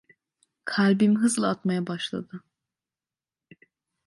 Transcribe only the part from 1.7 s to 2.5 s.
başladı.